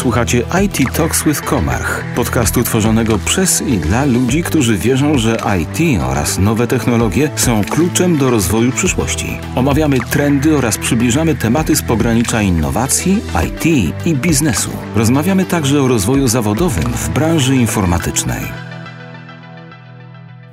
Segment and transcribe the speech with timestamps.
[0.00, 6.00] Słuchacie IT Talks with Komarch, podcastu tworzonego przez i dla ludzi, którzy wierzą, że IT
[6.02, 9.26] oraz nowe technologie są kluczem do rozwoju przyszłości.
[9.56, 13.66] Omawiamy trendy oraz przybliżamy tematy z pogranicza innowacji, IT
[14.06, 14.70] i biznesu.
[14.96, 18.42] Rozmawiamy także o rozwoju zawodowym w branży informatycznej.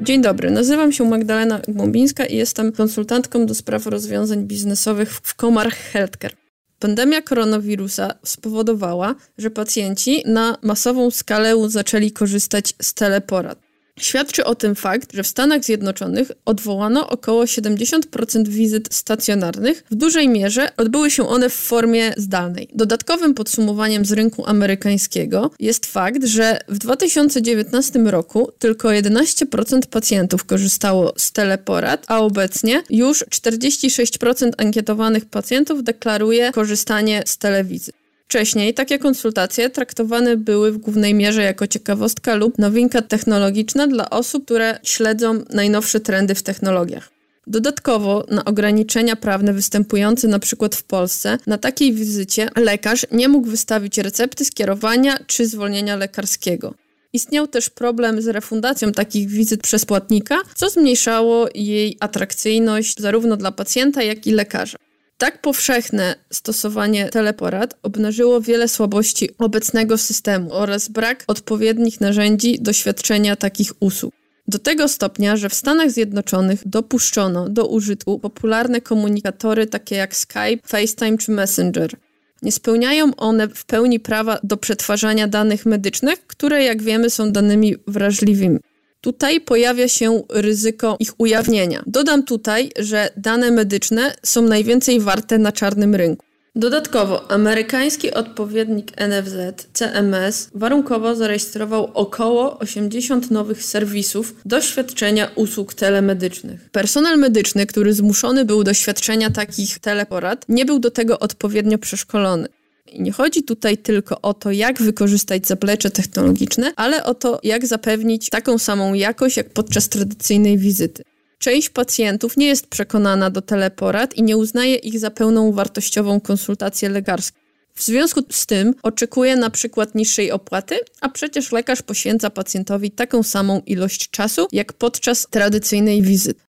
[0.01, 5.75] Dzień dobry, nazywam się Magdalena Głąbińska i jestem konsultantką do spraw rozwiązań biznesowych w Komarch
[5.75, 6.46] Healthcare.
[6.79, 13.66] Pandemia koronawirusa spowodowała, że pacjenci na masową skalę zaczęli korzystać z teleporad.
[13.99, 19.83] Świadczy o tym fakt, że w Stanach Zjednoczonych odwołano około 70% wizyt stacjonarnych.
[19.91, 22.67] W dużej mierze odbyły się one w formie zdalnej.
[22.73, 31.13] Dodatkowym podsumowaniem z rynku amerykańskiego jest fakt, że w 2019 roku tylko 11% pacjentów korzystało
[31.17, 37.91] z teleporad, a obecnie już 46% ankietowanych pacjentów deklaruje korzystanie z telewizy.
[38.27, 44.45] Wcześniej takie konsultacje traktowane były w głównej mierze jako ciekawostka lub nowinka technologiczna dla osób,
[44.45, 47.09] które śledzą najnowsze trendy w technologiach.
[47.47, 53.97] Dodatkowo na ograniczenia prawne występujące przykład w Polsce, na takiej wizycie lekarz nie mógł wystawić
[53.97, 56.73] recepty skierowania czy zwolnienia lekarskiego.
[57.13, 63.51] Istniał też problem z refundacją takich wizyt przez płatnika, co zmniejszało jej atrakcyjność zarówno dla
[63.51, 64.77] pacjenta, jak i lekarza.
[65.17, 73.35] Tak powszechne stosowanie teleporad obnażyło wiele słabości obecnego systemu oraz brak odpowiednich narzędzi do świadczenia
[73.35, 74.13] takich usług.
[74.47, 80.67] Do tego stopnia, że w Stanach Zjednoczonych dopuszczono do użytku popularne komunikatory takie jak Skype,
[80.67, 81.97] FaceTime czy Messenger.
[82.41, 87.75] Nie spełniają one w pełni prawa do przetwarzania danych medycznych, które jak wiemy są danymi
[87.87, 88.59] wrażliwymi.
[89.07, 91.83] Tutaj pojawia się ryzyko ich ujawnienia.
[91.85, 96.25] Dodam tutaj, że dane medyczne są najwięcej warte na czarnym rynku.
[96.55, 106.69] Dodatkowo amerykański odpowiednik NFZ, CMS, warunkowo zarejestrował około 80 nowych serwisów do świadczenia usług telemedycznych.
[106.71, 112.47] Personel medyczny, który zmuszony był do świadczenia takich teleporad, nie był do tego odpowiednio przeszkolony.
[112.91, 117.67] I nie chodzi tutaj tylko o to, jak wykorzystać zaplecze technologiczne, ale o to, jak
[117.67, 121.03] zapewnić taką samą jakość jak podczas tradycyjnej wizyty.
[121.39, 126.89] Część pacjentów nie jest przekonana do teleporad i nie uznaje ich za pełną wartościową konsultację
[126.89, 127.39] lekarską.
[127.75, 133.23] W związku z tym oczekuje na przykład niższej opłaty, a przecież lekarz poświęca pacjentowi taką
[133.23, 136.46] samą ilość czasu jak podczas tradycyjnej wizyty.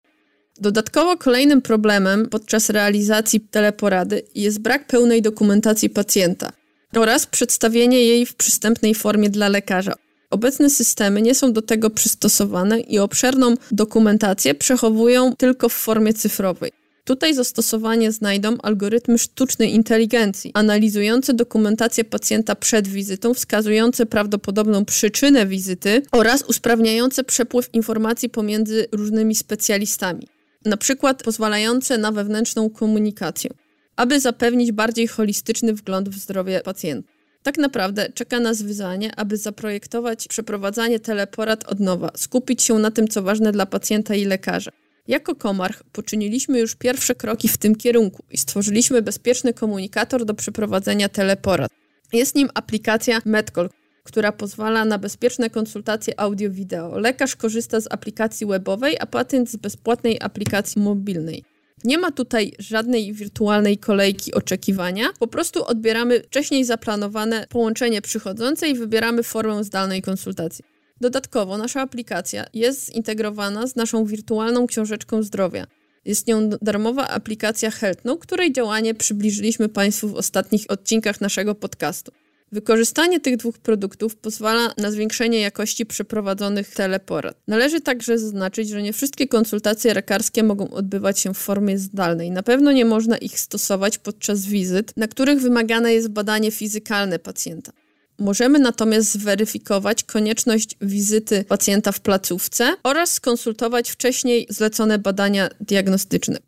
[0.60, 6.52] Dodatkowo kolejnym problemem podczas realizacji teleporady jest brak pełnej dokumentacji pacjenta
[6.96, 9.94] oraz przedstawienie jej w przystępnej formie dla lekarza.
[10.30, 16.70] Obecne systemy nie są do tego przystosowane i obszerną dokumentację przechowują tylko w formie cyfrowej.
[17.04, 26.02] Tutaj zastosowanie znajdą algorytmy sztucznej inteligencji, analizujące dokumentację pacjenta przed wizytą, wskazujące prawdopodobną przyczynę wizyty
[26.12, 30.35] oraz usprawniające przepływ informacji pomiędzy różnymi specjalistami
[30.66, 33.50] na przykład pozwalające na wewnętrzną komunikację,
[33.96, 37.08] aby zapewnić bardziej holistyczny wgląd w zdrowie pacjenta.
[37.42, 43.08] Tak naprawdę czeka nas wyzwanie, aby zaprojektować przeprowadzanie teleporad od nowa, skupić się na tym,
[43.08, 44.70] co ważne dla pacjenta i lekarza.
[45.08, 51.08] Jako Komarch poczyniliśmy już pierwsze kroki w tym kierunku i stworzyliśmy bezpieczny komunikator do przeprowadzenia
[51.08, 51.70] teleporad.
[52.12, 53.70] Jest nim aplikacja MedCall,
[54.06, 56.98] która pozwala na bezpieczne konsultacje audio-wideo.
[56.98, 61.44] Lekarz korzysta z aplikacji webowej, a pacjent z bezpłatnej aplikacji mobilnej.
[61.84, 68.74] Nie ma tutaj żadnej wirtualnej kolejki oczekiwania, po prostu odbieramy wcześniej zaplanowane połączenie przychodzące i
[68.74, 70.64] wybieramy formę zdalnej konsultacji.
[71.00, 75.66] Dodatkowo nasza aplikacja jest zintegrowana z naszą wirtualną książeczką zdrowia.
[76.04, 82.12] Jest nią darmowa aplikacja HealthNow, której działanie przybliżyliśmy Państwu w ostatnich odcinkach naszego podcastu.
[82.52, 87.36] Wykorzystanie tych dwóch produktów pozwala na zwiększenie jakości przeprowadzonych teleporad.
[87.48, 92.30] Należy także zaznaczyć, że nie wszystkie konsultacje lekarskie mogą odbywać się w formie zdalnej.
[92.30, 97.72] Na pewno nie można ich stosować podczas wizyt, na których wymagane jest badanie fizykalne pacjenta.
[98.18, 106.38] Możemy natomiast zweryfikować konieczność wizyty pacjenta w placówce oraz skonsultować wcześniej zlecone badania diagnostyczne.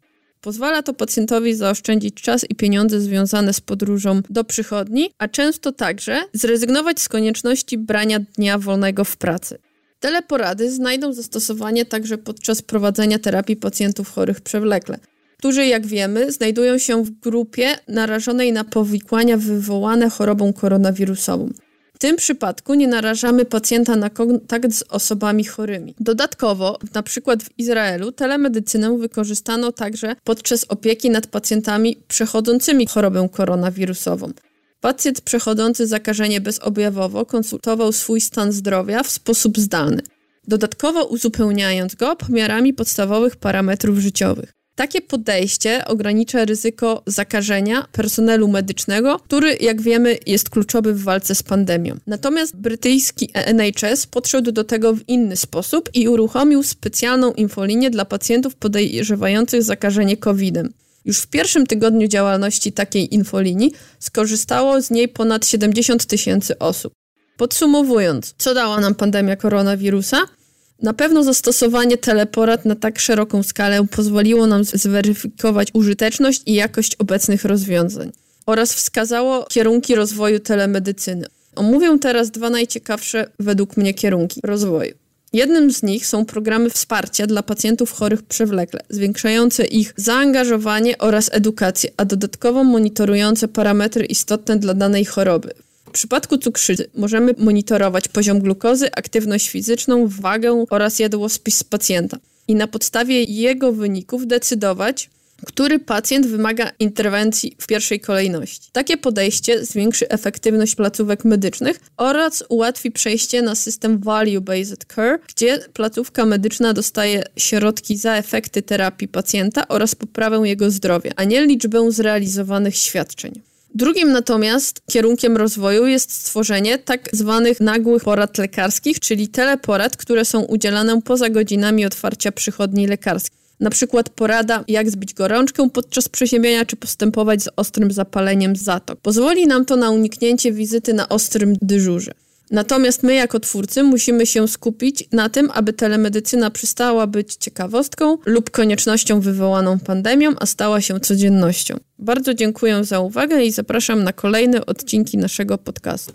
[0.49, 6.21] Pozwala to pacjentowi zaoszczędzić czas i pieniądze związane z podróżą do przychodni, a często także
[6.33, 9.59] zrezygnować z konieczności brania dnia wolnego w pracy.
[10.01, 14.99] Teleporady znajdą zastosowanie także podczas prowadzenia terapii pacjentów chorych przewlekle,
[15.39, 21.51] którzy, jak wiemy, znajdują się w grupie narażonej na powikłania wywołane chorobą koronawirusową.
[21.99, 25.95] W tym przypadku nie narażamy pacjenta na kontakt z osobami chorymi.
[26.01, 34.33] Dodatkowo, na przykład w Izraelu, telemedycynę wykorzystano także podczas opieki nad pacjentami przechodzącymi chorobę koronawirusową.
[34.81, 40.03] Pacjent przechodzący zakażenie bezobjawowo konsultował swój stan zdrowia w sposób zdalny,
[40.49, 44.58] dodatkowo uzupełniając go pomiarami podstawowych parametrów życiowych.
[44.79, 51.43] Takie podejście ogranicza ryzyko zakażenia personelu medycznego, który, jak wiemy, jest kluczowy w walce z
[51.43, 51.97] pandemią.
[52.07, 58.55] Natomiast brytyjski NHS podszedł do tego w inny sposób i uruchomił specjalną infolinię dla pacjentów
[58.55, 60.73] podejrzewających zakażenie COVID-em.
[61.05, 66.93] Już w pierwszym tygodniu działalności takiej infolinii skorzystało z niej ponad 70 tysięcy osób.
[67.37, 70.38] Podsumowując, co dała nam pandemia koronawirusa?
[70.83, 77.45] Na pewno zastosowanie teleporad na tak szeroką skalę pozwoliło nam zweryfikować użyteczność i jakość obecnych
[77.45, 78.13] rozwiązań
[78.47, 81.27] oraz wskazało kierunki rozwoju telemedycyny.
[81.57, 84.95] Omówię teraz dwa najciekawsze według mnie kierunki rozwoju.
[85.33, 91.91] Jednym z nich są programy wsparcia dla pacjentów chorych przewlekle, zwiększające ich zaangażowanie oraz edukację,
[91.97, 95.51] a dodatkowo monitorujące parametry istotne dla danej choroby.
[95.89, 102.19] W przypadku cukrzycy możemy monitorować poziom glukozy, aktywność fizyczną, wagę oraz jadłospis pacjenta
[102.49, 105.11] i na podstawie jego wyników decydować,
[105.47, 108.69] który pacjent wymaga interwencji w pierwszej kolejności.
[108.73, 116.27] Takie podejście zwiększy efektywność placówek medycznych oraz ułatwi przejście na system Value-Based Care, gdzie placówka
[116.27, 122.77] medyczna dostaje środki za efekty terapii pacjenta oraz poprawę jego zdrowia, a nie liczbę zrealizowanych
[122.77, 123.41] świadczeń.
[123.75, 130.41] Drugim natomiast kierunkiem rozwoju jest stworzenie tak zwanych nagłych porad lekarskich, czyli teleporad, które są
[130.41, 133.39] udzielane poza godzinami otwarcia przychodni lekarskich.
[133.61, 139.01] Na przykład porada, jak zbić gorączkę podczas przeziębienia, czy postępować z ostrym zapaleniem zatok.
[139.01, 142.13] Pozwoli nam to na uniknięcie wizyty na ostrym dyżurze.
[142.51, 148.51] Natomiast my, jako twórcy, musimy się skupić na tym, aby telemedycyna przestała być ciekawostką lub
[148.51, 151.77] koniecznością wywołaną pandemią, a stała się codziennością.
[151.99, 156.13] Bardzo dziękuję za uwagę i zapraszam na kolejne odcinki naszego podcastu.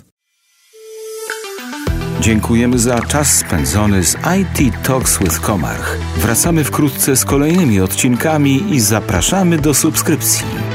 [2.21, 5.97] Dziękujemy za czas spędzony z IT Talks with Komarch.
[6.17, 10.72] Wracamy wkrótce z kolejnymi odcinkami i zapraszamy do subskrypcji.